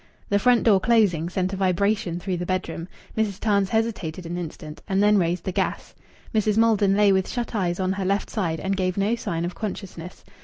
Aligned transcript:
The 0.29 0.39
front 0.39 0.63
door 0.63 0.79
closing 0.79 1.29
sent 1.29 1.53
a 1.53 1.55
vibration 1.55 2.19
through 2.19 2.37
the 2.37 2.45
bedroom. 2.47 2.87
Mrs. 3.15 3.39
Tarns 3.39 3.69
hesitated 3.69 4.25
an 4.25 4.35
instant, 4.35 4.81
and 4.87 5.03
then 5.03 5.19
raised 5.19 5.43
the 5.43 5.51
gas. 5.51 5.93
Mrs. 6.33 6.57
Maldon 6.57 6.97
lay 6.97 7.11
with 7.11 7.29
shut 7.29 7.53
eyes 7.53 7.79
on 7.79 7.93
her 7.93 8.03
left 8.05 8.31
side 8.31 8.59
and 8.59 8.75
gave 8.75 8.97
no 8.97 9.13
sign 9.15 9.45
of 9.45 9.53
consciousness. 9.53 10.23